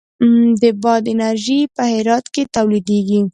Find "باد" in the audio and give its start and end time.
0.83-1.03